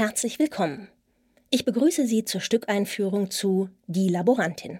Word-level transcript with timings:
Herzlich 0.00 0.38
willkommen. 0.38 0.86
Ich 1.50 1.64
begrüße 1.64 2.06
Sie 2.06 2.24
zur 2.24 2.40
Stückeinführung 2.40 3.32
zu 3.32 3.68
Die 3.88 4.08
Laborantin. 4.08 4.78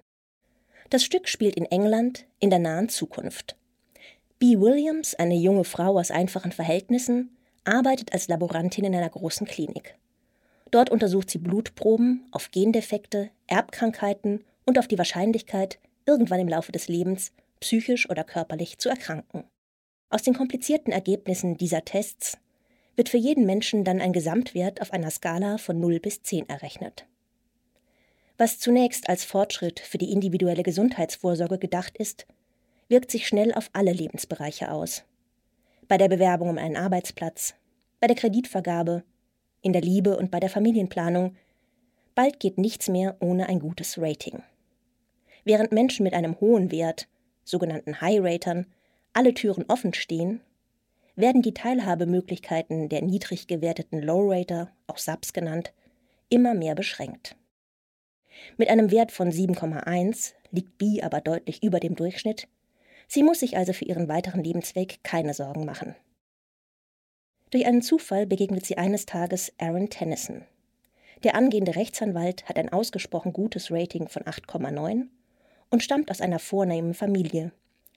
Das 0.91 1.03
Stück 1.03 1.27
spielt 1.27 1.57
in 1.57 1.65
England 1.65 2.25
in 2.39 2.51
der 2.51 2.61
nahen 2.61 2.89
Zukunft. 2.89 3.57
Bee 4.39 4.61
Williams, 4.61 5.17
eine 5.17 5.35
junge 5.35 5.65
Frau 5.65 5.99
aus 5.99 6.13
einfachen 6.13 6.53
Verhältnissen, 6.53 7.37
arbeitet 7.65 8.13
als 8.13 8.29
Laborantin 8.29 8.85
in 8.85 8.95
einer 8.95 9.09
großen 9.09 9.45
Klinik. 9.45 9.97
Dort 10.71 10.89
untersucht 10.89 11.31
sie 11.31 11.39
Blutproben 11.39 12.29
auf 12.31 12.53
Gendefekte, 12.53 13.31
Erbkrankheiten 13.49 14.45
und 14.67 14.79
auf 14.79 14.87
die 14.87 14.99
Wahrscheinlichkeit, 14.99 15.81
irgendwann 16.07 16.39
im 16.39 16.49
Laufe 16.49 16.71
des 16.71 16.87
Lebens 16.87 17.33
psychisch 17.59 18.09
oder 18.09 18.23
körperlich 18.23 18.79
zu 18.79 18.89
erkranken. 18.89 19.43
Aus 20.11 20.23
den 20.23 20.35
komplizierten 20.35 20.93
Ergebnissen 20.93 21.57
dieser 21.57 21.85
Tests 21.85 22.39
wird 22.99 23.09
für 23.09 23.17
jeden 23.17 23.47
Menschen 23.47 23.85
dann 23.85 24.01
ein 24.01 24.13
Gesamtwert 24.13 24.83
auf 24.83 24.93
einer 24.93 25.11
Skala 25.11 25.59
von 25.59 25.79
0 25.79 26.01
bis 26.01 26.25
10 26.25 26.49
errechnet. 26.49 27.07
Was 28.37 28.59
zunächst 28.59 29.09
als 29.09 29.23
Fortschritt 29.23 29.79
für 29.79 29.99
die 29.99 30.11
individuelle 30.11 30.65
Gesundheitsvorsorge 30.65 31.59
gedacht 31.59 31.97
ist, 31.97 32.27
wirkt 32.89 33.13
sich 33.13 33.29
schnell 33.29 33.55
auf 33.55 33.71
alle 33.73 33.93
Lebensbereiche 33.93 34.73
aus. 34.73 35.05
Bei 35.87 35.97
der 35.97 36.09
Bewerbung 36.09 36.49
um 36.49 36.59
einen 36.59 36.77
Arbeitsplatz, 36.77 37.55
bei 38.01 38.09
der 38.09 38.17
Kreditvergabe, 38.17 39.05
in 39.63 39.73
der 39.73 39.83
Liebe 39.83 40.17
und 40.17 40.33
bei 40.33 40.41
der 40.41 40.51
Familienplanung. 40.51 41.37
Bald 42.17 42.41
geht 42.41 42.59
nichts 42.59 42.89
mehr 42.89 43.17
ohne 43.21 43.49
ein 43.49 43.61
gutes 43.61 43.99
Rating. 43.99 44.43
Während 45.45 45.71
Menschen 45.71 46.03
mit 46.03 46.15
einem 46.15 46.39
hohen 46.41 46.73
Wert, 46.73 47.07
sogenannten 47.45 48.01
High-Ratern, 48.01 48.67
alle 49.13 49.35
Türen 49.35 49.65
offen 49.69 49.95
stehen, 49.95 50.41
werden 51.19 51.43
die 51.43 51.53
Teilhabemöglichkeiten 51.53 52.89
der 52.89 53.03
niedrig 53.03 53.49
gewerteten 53.49 54.01
Low-Rater, 54.01 54.71
auch 54.87 54.99
SAPs 54.99 55.33
genannt, 55.33 55.73
immer 56.29 56.55
mehr 56.55 56.77
beschränkt. 56.77 57.37
Mit 58.57 58.71
einem 58.71 58.93
Wert 58.93 59.11
von 59.11 59.31
7,1 59.31 60.35
liegt 60.53 60.79
B 60.79 61.03
aber 61.03 61.21
deutlich 61.21 61.63
über 61.65 61.81
dem 61.81 61.97
Durchschnitt. 61.97 62.47
Sie 63.09 63.25
muss 63.25 63.41
sich 63.41 63.57
also 63.57 63.73
für 63.73 63.85
ihren 63.85 64.07
weiteren 64.09 64.45
Lebensweg 64.45 65.01
keine 65.03 65.35
Sorgen 65.35 65.65
machen. 65.65 65.97
Durch 67.51 67.67
einen 67.67 67.83
Zufall 67.83 68.27
begegnet 68.27 68.65
sie 68.65 68.79
eines 68.79 69.05
Tages 69.05 69.53
Aaron 69.59 69.91
Tennyson. 69.91 70.45
Der 71.25 71.35
angehende 71.35 71.75
Rechtsanwalt 71.75 72.49
hat 72.49 72.59
ein 72.59 72.69
ausgesprochen 72.69 73.33
gutes 73.33 73.73
Rating 73.73 74.07
von 74.09 74.23
8,9 74.23 75.09
und 75.71 75.83
stammt 75.83 76.13
aus 76.13 76.21
einer 76.21 76.39
vornehmen 76.39 76.95
Familie, 76.95 77.51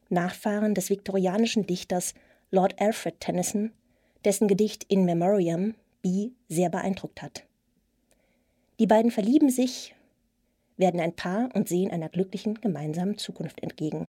Nachfahren 0.09 0.73
des 0.73 0.89
viktorianischen 0.89 1.67
Dichters 1.67 2.15
Lord 2.51 2.81
Alfred 2.81 3.19
Tennyson, 3.21 3.71
dessen 4.25 4.49
Gedicht 4.49 4.83
In 4.83 5.05
Memoriam 5.05 5.73
Bee 6.01 6.33
sehr 6.49 6.69
beeindruckt 6.69 7.21
hat. 7.21 7.45
Die 8.77 8.87
beiden 8.87 9.09
verlieben 9.09 9.49
sich, 9.49 9.95
werden 10.75 10.99
ein 10.99 11.15
Paar 11.15 11.49
und 11.53 11.69
sehen 11.69 11.91
einer 11.91 12.09
glücklichen 12.09 12.55
gemeinsamen 12.55 13.17
Zukunft 13.17 13.63
entgegen. 13.63 14.05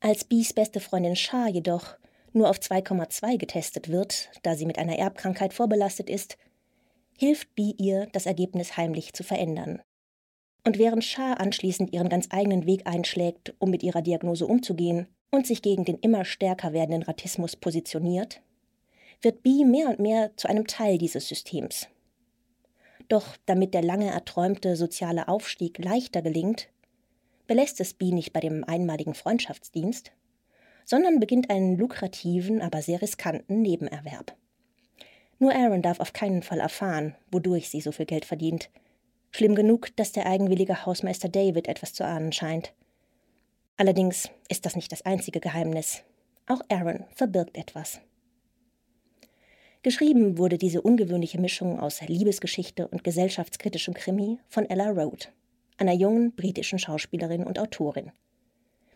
Als 0.00 0.24
Bees 0.24 0.52
beste 0.52 0.80
Freundin 0.80 1.16
Shah 1.16 1.48
jedoch 1.48 1.96
nur 2.32 2.50
auf 2.50 2.58
2,2 2.58 3.38
getestet 3.38 3.88
wird, 3.88 4.30
da 4.42 4.54
sie 4.54 4.66
mit 4.66 4.78
einer 4.78 4.98
Erbkrankheit 4.98 5.54
vorbelastet 5.54 6.10
ist, 6.10 6.36
hilft 7.16 7.54
Bee 7.54 7.74
ihr, 7.78 8.08
das 8.12 8.26
Ergebnis 8.26 8.76
heimlich 8.76 9.14
zu 9.14 9.24
verändern. 9.24 9.80
Und 10.68 10.78
während 10.78 11.02
Shah 11.02 11.32
anschließend 11.32 11.94
ihren 11.94 12.10
ganz 12.10 12.28
eigenen 12.28 12.66
Weg 12.66 12.86
einschlägt, 12.86 13.54
um 13.58 13.70
mit 13.70 13.82
ihrer 13.82 14.02
Diagnose 14.02 14.46
umzugehen 14.46 15.06
und 15.30 15.46
sich 15.46 15.62
gegen 15.62 15.86
den 15.86 15.96
immer 15.96 16.26
stärker 16.26 16.74
werdenden 16.74 17.04
Ratismus 17.04 17.56
positioniert, 17.56 18.42
wird 19.22 19.42
Bee 19.42 19.64
mehr 19.64 19.88
und 19.88 19.98
mehr 19.98 20.36
zu 20.36 20.46
einem 20.46 20.66
Teil 20.66 20.98
dieses 20.98 21.26
Systems. 21.26 21.88
Doch 23.08 23.38
damit 23.46 23.72
der 23.72 23.80
lange 23.80 24.10
erträumte 24.10 24.76
soziale 24.76 25.28
Aufstieg 25.28 25.82
leichter 25.82 26.20
gelingt, 26.20 26.68
belässt 27.46 27.80
es 27.80 27.94
Bee 27.94 28.12
nicht 28.12 28.34
bei 28.34 28.40
dem 28.40 28.62
einmaligen 28.64 29.14
Freundschaftsdienst, 29.14 30.12
sondern 30.84 31.18
beginnt 31.18 31.48
einen 31.48 31.78
lukrativen, 31.78 32.60
aber 32.60 32.82
sehr 32.82 33.00
riskanten 33.00 33.62
Nebenerwerb. 33.62 34.36
Nur 35.38 35.54
Aaron 35.54 35.80
darf 35.80 35.98
auf 35.98 36.12
keinen 36.12 36.42
Fall 36.42 36.60
erfahren, 36.60 37.14
wodurch 37.30 37.70
sie 37.70 37.80
so 37.80 37.90
viel 37.90 38.04
Geld 38.04 38.26
verdient. 38.26 38.68
Schlimm 39.30 39.54
genug, 39.54 39.94
dass 39.96 40.12
der 40.12 40.26
eigenwillige 40.26 40.86
Hausmeister 40.86 41.28
David 41.28 41.68
etwas 41.68 41.92
zu 41.92 42.04
ahnen 42.04 42.32
scheint. 42.32 42.72
Allerdings 43.76 44.28
ist 44.48 44.66
das 44.66 44.74
nicht 44.74 44.90
das 44.90 45.02
einzige 45.02 45.40
Geheimnis. 45.40 46.02
Auch 46.46 46.60
Aaron 46.68 47.04
verbirgt 47.14 47.56
etwas. 47.56 48.00
Geschrieben 49.82 50.38
wurde 50.38 50.58
diese 50.58 50.82
ungewöhnliche 50.82 51.40
Mischung 51.40 51.78
aus 51.78 52.00
Liebesgeschichte 52.00 52.88
und 52.88 53.04
gesellschaftskritischem 53.04 53.94
Krimi 53.94 54.38
von 54.48 54.68
Ella 54.68 54.90
Road, 54.90 55.30
einer 55.76 55.92
jungen 55.92 56.34
britischen 56.34 56.80
Schauspielerin 56.80 57.44
und 57.44 57.60
Autorin. 57.60 58.10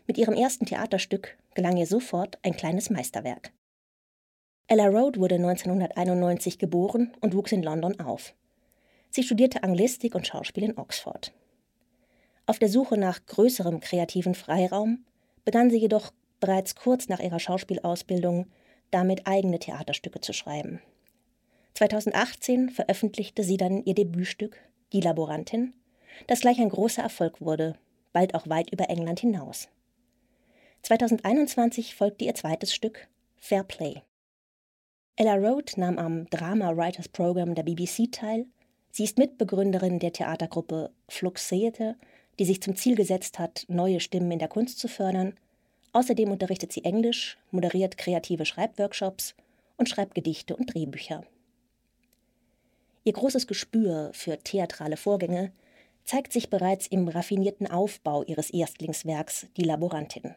Mit 0.05 0.17
ihrem 0.17 0.33
ersten 0.33 0.65
Theaterstück 0.65 1.37
gelang 1.53 1.77
ihr 1.77 1.87
sofort 1.87 2.37
ein 2.43 2.57
kleines 2.57 2.89
Meisterwerk. 2.89 3.53
Ella 4.67 4.87
Road 4.87 5.17
wurde 5.17 5.35
1991 5.35 6.59
geboren 6.59 7.13
und 7.21 7.33
wuchs 7.33 7.53
in 7.53 7.63
London 7.63 7.99
auf. 8.01 8.33
Sie 9.15 9.21
studierte 9.21 9.61
Anglistik 9.61 10.15
und 10.15 10.25
Schauspiel 10.25 10.63
in 10.63 10.75
Oxford. 10.75 11.33
Auf 12.47 12.57
der 12.57 12.67
Suche 12.67 12.97
nach 12.97 13.23
größerem 13.23 13.79
kreativen 13.79 14.33
Freiraum 14.33 15.05
begann 15.45 15.69
sie 15.69 15.77
jedoch 15.77 16.11
bereits 16.39 16.73
kurz 16.73 17.09
nach 17.09 17.19
ihrer 17.19 17.39
Schauspielausbildung 17.39 18.47
damit 18.89 19.27
eigene 19.27 19.59
Theaterstücke 19.59 20.19
zu 20.19 20.33
schreiben. 20.33 20.81
2018 21.75 22.71
veröffentlichte 22.71 23.43
sie 23.43 23.57
dann 23.57 23.83
ihr 23.83 23.93
Debütstück 23.93 24.57
Die 24.93 25.01
Laborantin, 25.01 25.75
das 26.25 26.41
gleich 26.41 26.59
ein 26.59 26.69
großer 26.69 27.03
Erfolg 27.03 27.39
wurde, 27.39 27.75
bald 28.13 28.33
auch 28.33 28.49
weit 28.49 28.71
über 28.71 28.89
England 28.89 29.19
hinaus. 29.19 29.69
2021 30.81 31.93
folgte 31.93 32.25
ihr 32.25 32.33
zweites 32.33 32.73
Stück 32.73 33.07
Fair 33.37 33.63
Play. 33.63 34.01
Ella 35.17 35.35
Road 35.35 35.73
nahm 35.77 35.99
am 35.99 36.27
Drama 36.31 36.75
Writers 36.75 37.09
Program 37.09 37.53
der 37.53 37.61
BBC 37.61 38.11
teil. 38.11 38.47
Sie 38.95 39.03
ist 39.03 39.17
Mitbegründerin 39.17 39.97
der 39.97 40.13
Theatergruppe 40.13 40.91
Flux 41.09 41.49
Theatre, 41.49 41.95
die 42.37 42.45
sich 42.45 42.61
zum 42.61 42.75
Ziel 42.75 42.93
gesetzt 42.95 43.39
hat, 43.39 43.65
neue 43.67 43.99
Stimmen 43.99 44.29
in 44.29 44.37
der 44.37 44.47
Kunst 44.47 44.77
zu 44.77 44.87
fördern. 44.87 45.33
Außerdem 45.93 46.29
unterrichtet 46.31 46.71
sie 46.71 46.83
Englisch, 46.83 47.39
moderiert 47.49 47.97
kreative 47.97 48.45
Schreibworkshops 48.45 49.33
und 49.77 49.89
schreibt 49.89 50.13
Gedichte 50.13 50.55
und 50.55 50.71
Drehbücher. 50.71 51.25
Ihr 53.03 53.13
großes 53.13 53.47
Gespür 53.47 54.11
für 54.13 54.37
theatrale 54.37 54.95
Vorgänge 54.95 55.51
zeigt 56.05 56.31
sich 56.31 56.51
bereits 56.51 56.85
im 56.85 57.07
raffinierten 57.07 57.65
Aufbau 57.65 58.21
ihres 58.21 58.51
Erstlingswerks 58.51 59.47
Die 59.57 59.63
Laborantin. 59.63 60.35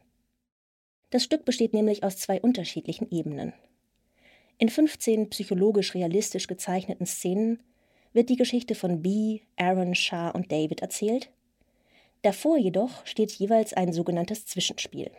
Das 1.10 1.22
Stück 1.22 1.44
besteht 1.44 1.74
nämlich 1.74 2.04
aus 2.04 2.16
zwei 2.16 2.40
unterschiedlichen 2.40 3.10
Ebenen. 3.10 3.52
In 4.56 4.70
15 4.70 5.28
psychologisch 5.28 5.94
realistisch 5.94 6.46
gezeichneten 6.46 7.04
Szenen 7.04 7.60
wird 8.16 8.30
die 8.30 8.36
Geschichte 8.36 8.74
von 8.74 9.02
Bee, 9.02 9.42
Aaron, 9.56 9.94
Shah 9.94 10.30
und 10.30 10.50
David 10.50 10.80
erzählt. 10.80 11.30
Davor 12.22 12.56
jedoch 12.56 13.04
steht 13.04 13.30
jeweils 13.30 13.74
ein 13.74 13.92
sogenanntes 13.92 14.46
Zwischenspiel. 14.46 15.10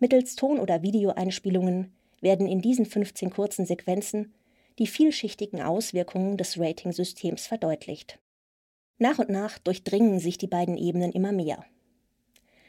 Mittels 0.00 0.34
Ton- 0.34 0.58
oder 0.58 0.82
Videoeinspielungen 0.82 1.94
werden 2.20 2.48
in 2.48 2.60
diesen 2.60 2.86
15 2.86 3.30
kurzen 3.30 3.66
Sequenzen 3.66 4.34
die 4.80 4.88
vielschichtigen 4.88 5.62
Auswirkungen 5.62 6.36
des 6.36 6.58
Rating-Systems 6.58 7.46
verdeutlicht. 7.46 8.18
Nach 8.98 9.20
und 9.20 9.30
nach 9.30 9.58
durchdringen 9.58 10.18
sich 10.18 10.38
die 10.38 10.48
beiden 10.48 10.76
Ebenen 10.76 11.12
immer 11.12 11.32
mehr. 11.32 11.64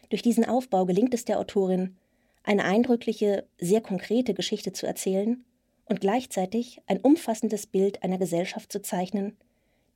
Durch 0.09 0.21
diesen 0.21 0.45
Aufbau 0.45 0.85
gelingt 0.85 1.15
es 1.15 1.25
der 1.25 1.39
Autorin, 1.39 1.97
eine 2.43 2.63
eindrückliche, 2.63 3.47
sehr 3.57 3.81
konkrete 3.81 4.35
Geschichte 4.35 4.73
zu 4.73 4.85
erzählen 4.85 5.43
und 5.89 6.01
gleichzeitig 6.01 6.81
ein 6.87 6.99
umfassendes 6.99 7.67
Bild 7.67 8.03
einer 8.03 8.17
Gesellschaft 8.17 8.71
zu 8.71 8.81
zeichnen, 8.81 9.37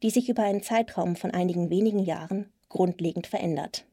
die 0.04 0.10
sich 0.10 0.30
über 0.30 0.44
einen 0.44 0.64
Zeitraum 0.64 1.16
von 1.16 1.32
einigen 1.32 1.70
wenigen 1.70 2.00
Jahren 2.00 2.52
grundlegend 2.70 3.28
verändert. 3.28 3.86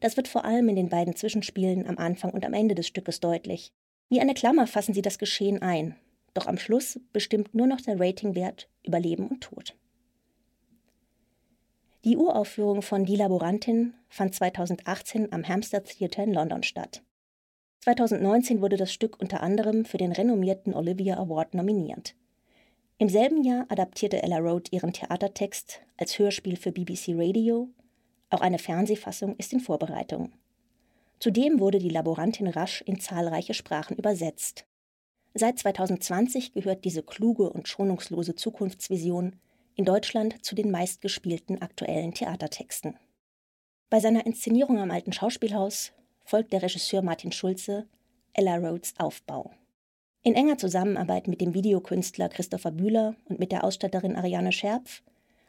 Das 0.00 0.16
wird 0.16 0.28
vor 0.28 0.44
allem 0.44 0.68
in 0.68 0.76
den 0.76 0.88
beiden 0.88 1.16
Zwischenspielen 1.16 1.86
am 1.86 1.98
Anfang 1.98 2.30
und 2.30 2.44
am 2.44 2.54
Ende 2.54 2.74
des 2.74 2.86
Stückes 2.86 3.20
deutlich. 3.20 3.72
Wie 4.08 4.20
eine 4.20 4.34
Klammer 4.34 4.66
fassen 4.66 4.94
sie 4.94 5.02
das 5.02 5.18
Geschehen 5.18 5.62
ein, 5.62 5.96
doch 6.34 6.46
am 6.46 6.58
Schluss 6.58 7.00
bestimmt 7.12 7.54
nur 7.54 7.66
noch 7.66 7.80
der 7.80 8.00
Ratingwert 8.00 8.68
über 8.84 9.00
Leben 9.00 9.28
und 9.28 9.40
Tod. 9.42 9.74
Die 12.04 12.16
Uraufführung 12.16 12.80
von 12.80 13.04
Die 13.04 13.16
Laborantin 13.16 13.94
fand 14.08 14.34
2018 14.34 15.32
am 15.32 15.46
Hampstead 15.46 15.84
Theatre 15.84 16.22
in 16.22 16.32
London 16.32 16.62
statt. 16.62 17.02
2019 17.80 18.60
wurde 18.60 18.76
das 18.76 18.92
Stück 18.92 19.20
unter 19.20 19.42
anderem 19.42 19.84
für 19.84 19.96
den 19.96 20.12
renommierten 20.12 20.74
Olivia 20.74 21.16
Award 21.16 21.54
nominiert. 21.54 22.14
Im 22.98 23.08
selben 23.08 23.42
Jahr 23.42 23.64
adaptierte 23.70 24.22
Ella 24.22 24.36
Road 24.36 24.70
ihren 24.70 24.92
Theatertext 24.92 25.80
als 25.96 26.18
Hörspiel 26.18 26.56
für 26.56 26.72
BBC 26.72 27.14
Radio. 27.14 27.70
Auch 28.28 28.42
eine 28.42 28.58
Fernsehfassung 28.58 29.34
ist 29.36 29.54
in 29.54 29.60
Vorbereitung. 29.60 30.32
Zudem 31.18 31.60
wurde 31.60 31.78
die 31.78 31.88
Laborantin 31.88 32.48
rasch 32.48 32.82
in 32.82 33.00
zahlreiche 33.00 33.54
Sprachen 33.54 33.96
übersetzt. 33.96 34.66
Seit 35.32 35.58
2020 35.58 36.52
gehört 36.52 36.84
diese 36.84 37.02
kluge 37.02 37.48
und 37.48 37.68
schonungslose 37.68 38.34
Zukunftsvision 38.34 39.36
in 39.74 39.86
Deutschland 39.86 40.44
zu 40.44 40.54
den 40.54 40.70
meistgespielten 40.70 41.62
aktuellen 41.62 42.12
Theatertexten. 42.12 42.98
Bei 43.88 44.00
seiner 44.00 44.26
Inszenierung 44.26 44.78
am 44.78 44.90
Alten 44.90 45.12
Schauspielhaus 45.12 45.92
folgt 46.30 46.52
der 46.52 46.62
Regisseur 46.62 47.02
Martin 47.02 47.32
Schulze 47.32 47.88
Ella 48.34 48.54
Rhodes 48.54 48.94
Aufbau. 48.98 49.50
In 50.22 50.34
enger 50.34 50.58
Zusammenarbeit 50.58 51.26
mit 51.26 51.40
dem 51.40 51.54
Videokünstler 51.54 52.28
Christopher 52.28 52.70
Bühler 52.70 53.16
und 53.28 53.40
mit 53.40 53.50
der 53.50 53.64
Ausstatterin 53.64 54.14
Ariane 54.14 54.52
Scherpf 54.52 55.02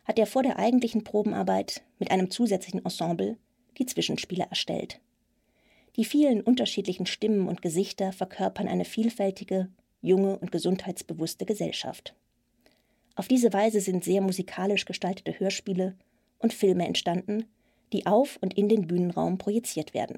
hat 0.06 0.18
er 0.18 0.26
vor 0.26 0.42
der 0.42 0.58
eigentlichen 0.58 1.04
Probenarbeit 1.04 1.84
mit 2.00 2.10
einem 2.10 2.32
zusätzlichen 2.32 2.84
Ensemble 2.84 3.38
die 3.78 3.86
Zwischenspiele 3.86 4.48
erstellt. 4.50 5.00
Die 5.98 6.04
vielen 6.04 6.42
unterschiedlichen 6.42 7.06
Stimmen 7.06 7.48
und 7.48 7.62
Gesichter 7.62 8.12
verkörpern 8.12 8.68
eine 8.68 8.86
vielfältige, 8.86 9.70
junge 10.02 10.40
und 10.40 10.52
gesundheitsbewusste 10.52 11.46
Gesellschaft. 11.46 12.16
Auf 13.14 13.28
diese 13.28 13.54
Weise 13.54 13.82
sind 13.82 14.04
sehr 14.04 14.22
musikalisch 14.22 14.86
gestaltete 14.86 15.40
Hörspiele 15.40 15.96
und 16.40 16.56
Filme 16.56 16.88
entstanden, 16.88 17.46
die 17.94 18.08
auf 18.08 18.40
und 18.42 18.56
in 18.56 18.68
den 18.68 18.88
Bühnenraum 18.88 19.38
projiziert 19.38 19.94
werden. 19.94 20.18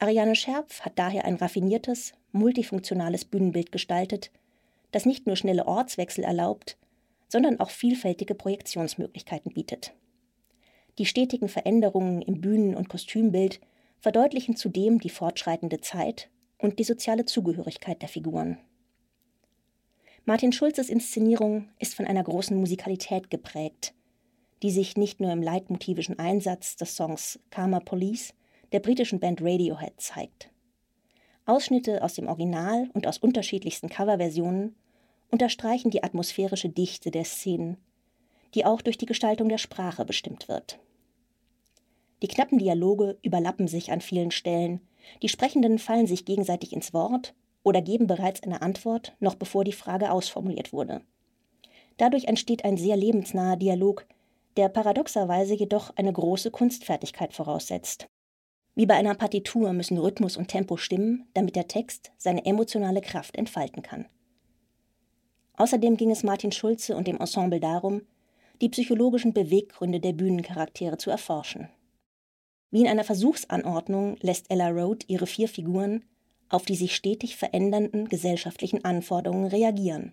Ariane 0.00 0.34
Scherpf 0.34 0.80
hat 0.80 0.98
daher 0.98 1.26
ein 1.26 1.34
raffiniertes, 1.34 2.14
multifunktionales 2.32 3.26
Bühnenbild 3.26 3.70
gestaltet, 3.70 4.30
das 4.92 5.04
nicht 5.04 5.26
nur 5.26 5.36
schnelle 5.36 5.68
Ortswechsel 5.68 6.24
erlaubt, 6.24 6.78
sondern 7.28 7.60
auch 7.60 7.68
vielfältige 7.68 8.34
Projektionsmöglichkeiten 8.34 9.52
bietet. 9.52 9.92
Die 10.98 11.04
stetigen 11.04 11.48
Veränderungen 11.48 12.22
im 12.22 12.40
Bühnen- 12.40 12.74
und 12.74 12.88
Kostümbild 12.88 13.60
verdeutlichen 14.00 14.56
zudem 14.56 15.00
die 15.00 15.10
fortschreitende 15.10 15.82
Zeit 15.82 16.30
und 16.56 16.78
die 16.78 16.84
soziale 16.84 17.26
Zugehörigkeit 17.26 18.00
der 18.00 18.08
Figuren. 18.08 18.58
Martin 20.24 20.52
Schulzes 20.52 20.88
Inszenierung 20.88 21.68
ist 21.78 21.94
von 21.94 22.06
einer 22.06 22.24
großen 22.24 22.56
Musikalität 22.56 23.30
geprägt, 23.30 23.94
die 24.62 24.70
sich 24.70 24.96
nicht 24.96 25.20
nur 25.20 25.30
im 25.30 25.42
leitmotivischen 25.42 26.18
Einsatz 26.18 26.76
des 26.76 26.96
Songs 26.96 27.38
Karma 27.50 27.80
Police, 27.80 28.32
der 28.72 28.80
britischen 28.80 29.20
Band 29.20 29.40
Radiohead 29.42 30.00
zeigt. 30.00 30.50
Ausschnitte 31.46 32.02
aus 32.02 32.14
dem 32.14 32.28
Original 32.28 32.88
und 32.94 33.06
aus 33.06 33.18
unterschiedlichsten 33.18 33.88
Coverversionen 33.88 34.76
unterstreichen 35.30 35.90
die 35.90 36.02
atmosphärische 36.02 36.68
Dichte 36.68 37.10
der 37.10 37.24
Szenen, 37.24 37.76
die 38.54 38.64
auch 38.64 38.82
durch 38.82 38.98
die 38.98 39.06
Gestaltung 39.06 39.48
der 39.48 39.58
Sprache 39.58 40.04
bestimmt 40.04 40.48
wird. 40.48 40.78
Die 42.22 42.28
knappen 42.28 42.58
Dialoge 42.58 43.18
überlappen 43.22 43.66
sich 43.66 43.90
an 43.90 44.00
vielen 44.00 44.30
Stellen, 44.30 44.80
die 45.22 45.28
Sprechenden 45.28 45.78
fallen 45.78 46.06
sich 46.06 46.24
gegenseitig 46.24 46.72
ins 46.72 46.92
Wort 46.92 47.34
oder 47.62 47.80
geben 47.80 48.06
bereits 48.06 48.42
eine 48.42 48.62
Antwort, 48.62 49.14
noch 49.20 49.34
bevor 49.34 49.64
die 49.64 49.72
Frage 49.72 50.12
ausformuliert 50.12 50.72
wurde. 50.72 51.00
Dadurch 51.96 52.24
entsteht 52.24 52.64
ein 52.64 52.76
sehr 52.76 52.96
lebensnaher 52.96 53.56
Dialog, 53.56 54.06
der 54.56 54.68
paradoxerweise 54.68 55.54
jedoch 55.54 55.94
eine 55.96 56.12
große 56.12 56.50
Kunstfertigkeit 56.50 57.32
voraussetzt. 57.32 58.08
Wie 58.74 58.86
bei 58.86 58.94
einer 58.94 59.14
Partitur 59.14 59.72
müssen 59.72 59.98
Rhythmus 59.98 60.36
und 60.36 60.48
Tempo 60.48 60.76
stimmen, 60.76 61.28
damit 61.34 61.56
der 61.56 61.68
Text 61.68 62.12
seine 62.16 62.44
emotionale 62.46 63.00
Kraft 63.00 63.36
entfalten 63.36 63.82
kann. 63.82 64.06
Außerdem 65.56 65.96
ging 65.96 66.10
es 66.10 66.22
Martin 66.22 66.52
Schulze 66.52 66.96
und 66.96 67.06
dem 67.06 67.18
Ensemble 67.18 67.60
darum, 67.60 68.02
die 68.60 68.68
psychologischen 68.68 69.32
Beweggründe 69.32 70.00
der 70.00 70.12
Bühnencharaktere 70.12 70.98
zu 70.98 71.10
erforschen. 71.10 71.68
Wie 72.70 72.80
in 72.80 72.88
einer 72.88 73.04
Versuchsanordnung 73.04 74.16
lässt 74.20 74.50
Ella 74.50 74.68
Road 74.68 75.04
ihre 75.08 75.26
vier 75.26 75.48
Figuren 75.48 76.04
auf 76.50 76.64
die 76.64 76.74
sich 76.74 76.94
stetig 76.94 77.36
verändernden 77.36 78.08
gesellschaftlichen 78.08 78.84
Anforderungen 78.84 79.46
reagieren. 79.46 80.12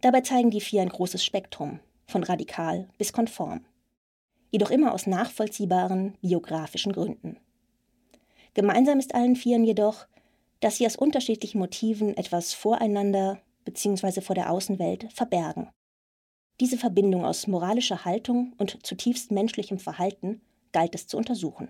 Dabei 0.00 0.22
zeigen 0.22 0.50
die 0.50 0.60
vier 0.60 0.82
ein 0.82 0.88
großes 0.88 1.24
Spektrum, 1.24 1.80
von 2.06 2.22
radikal 2.22 2.88
bis 2.98 3.12
konform. 3.12 3.64
Jedoch 4.50 4.70
immer 4.70 4.94
aus 4.94 5.06
nachvollziehbaren 5.06 6.16
biografischen 6.20 6.92
Gründen. 6.92 7.36
Gemeinsam 8.54 8.98
ist 8.98 9.14
allen 9.14 9.36
Vieren 9.36 9.64
jedoch, 9.64 10.06
dass 10.60 10.76
sie 10.76 10.86
aus 10.86 10.96
unterschiedlichen 10.96 11.58
Motiven 11.58 12.16
etwas 12.16 12.54
voreinander 12.54 13.40
bzw. 13.64 14.20
vor 14.20 14.34
der 14.34 14.50
Außenwelt 14.50 15.12
verbergen. 15.12 15.68
Diese 16.60 16.78
Verbindung 16.78 17.24
aus 17.24 17.48
moralischer 17.48 18.04
Haltung 18.04 18.54
und 18.58 18.86
zutiefst 18.86 19.32
menschlichem 19.32 19.78
Verhalten 19.78 20.40
galt 20.72 20.94
es 20.94 21.08
zu 21.08 21.16
untersuchen. 21.16 21.68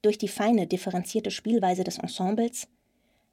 Durch 0.00 0.18
die 0.18 0.28
feine, 0.28 0.66
differenzierte 0.66 1.30
Spielweise 1.30 1.84
des 1.84 1.98
Ensembles 1.98 2.68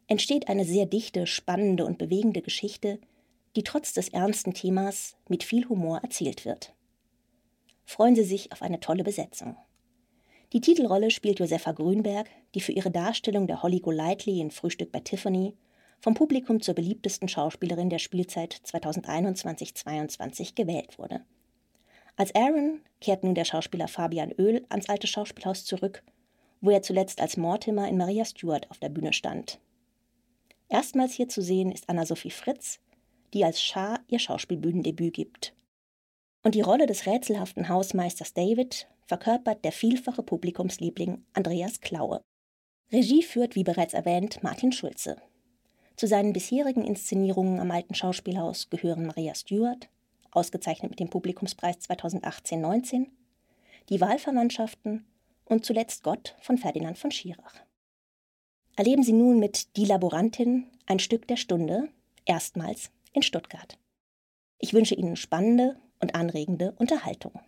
entsteht 0.08 0.50
eine 0.50 0.66
sehr 0.66 0.86
dichte, 0.86 1.26
spannende 1.26 1.86
und 1.86 1.98
bewegende 1.98 2.42
Geschichte, 2.42 3.00
die 3.56 3.64
trotz 3.64 3.94
des 3.94 4.10
ernsten 4.10 4.54
Themas 4.54 5.16
mit 5.28 5.44
viel 5.44 5.68
Humor 5.70 6.00
erzählt 6.04 6.46
wird. 6.46 6.74
Freuen 7.86 8.16
Sie 8.16 8.24
sich 8.24 8.52
auf 8.52 8.62
eine 8.62 8.80
tolle 8.80 9.04
Besetzung. 9.04 9.56
Die 10.54 10.60
Titelrolle 10.60 11.12
spielt 11.12 11.40
Josefa 11.40 11.72
Grünberg, 11.72 12.30
die 12.56 12.62
für 12.62 12.74
ihre 12.74 12.92
Darstellung 12.92 13.48
der 13.48 13.64
Holly 13.64 13.80
Golightly 13.80 14.42
in 14.42 14.52
Frühstück 14.52 14.92
bei 14.92 15.00
Tiffany 15.00 15.56
vom 16.02 16.14
Publikum 16.14 16.62
zur 16.62 16.74
beliebtesten 16.74 17.30
Schauspielerin 17.30 17.90
der 17.90 18.00
Spielzeit 18.00 18.60
2021-22 18.66 20.56
gewählt 20.56 21.00
wurde. 21.00 21.22
Als 22.18 22.36
Aaron 22.36 22.82
kehrt 23.00 23.24
nun 23.24 23.36
der 23.36 23.46
Schauspieler 23.46 23.88
Fabian 23.88 24.34
Oehl 24.38 24.66
ans 24.68 24.90
alte 24.90 25.08
Schauspielhaus 25.08 25.64
zurück, 25.64 26.04
wo 26.60 26.70
er 26.70 26.82
zuletzt 26.82 27.22
als 27.22 27.38
Mortimer 27.38 27.88
in 27.88 27.98
Maria 27.98 28.26
Stuart 28.26 28.70
auf 28.70 28.80
der 28.80 28.90
Bühne 28.90 29.14
stand. 29.14 29.60
Erstmals 30.68 31.14
hier 31.14 31.30
zu 31.30 31.42
sehen 31.42 31.72
ist 31.72 31.90
Anna-Sophie 31.90 32.32
Fritz, 32.32 32.80
die 33.34 33.46
als 33.46 33.62
Schar 33.62 34.00
ihr 34.08 34.20
Schauspielbühnendebüt 34.20 35.14
gibt. 35.14 35.54
Und 36.44 36.56
die 36.56 36.62
Rolle 36.62 36.88
des 36.88 37.06
rätselhaften 37.06 37.70
Hausmeisters 37.70 38.34
David 38.34 38.88
verkörpert 39.06 39.64
der 39.64 39.72
vielfache 39.72 40.24
Publikumsliebling 40.24 41.24
Andreas 41.34 41.82
Klaue. 41.82 42.22
Regie 42.92 43.24
führt, 43.24 43.56
wie 43.56 43.64
bereits 43.64 43.94
erwähnt, 43.94 44.42
Martin 44.42 44.72
Schulze. 44.72 45.18
Zu 45.96 46.08
seinen 46.08 46.34
bisherigen 46.34 46.84
Inszenierungen 46.84 47.60
am 47.60 47.70
Alten 47.70 47.94
Schauspielhaus 47.94 48.70
gehören 48.70 49.06
Maria 49.06 49.36
Stuart, 49.36 49.90
ausgezeichnet 50.32 50.92
mit 50.92 51.00
dem 51.00 51.10
Publikumspreis 51.10 51.78
2018-19, 51.78 53.08
Die 53.90 54.02
Wahlverwandtschaften 54.02 55.06
und 55.46 55.64
zuletzt 55.64 56.04
Gott 56.04 56.36
von 56.42 56.58
Ferdinand 56.58 56.98
von 56.98 57.12
Schirach. 57.12 57.56
Erleben 58.76 59.04
Sie 59.04 59.14
nun 59.14 59.40
mit 59.40 59.76
Die 59.76 59.86
Laborantin 59.86 60.68
ein 60.88 61.00
Stück 61.00 61.28
der 61.28 61.36
Stunde, 61.36 61.90
erstmals 62.26 62.90
in 63.14 63.22
Stuttgart. 63.22 63.78
Ich 64.58 64.74
wünsche 64.74 64.96
Ihnen 64.96 65.18
spannende 65.18 65.78
und 66.02 66.16
anregende 66.16 66.74
Unterhaltung. 66.78 67.40